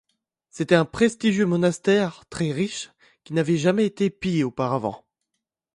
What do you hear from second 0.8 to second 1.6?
prestigieux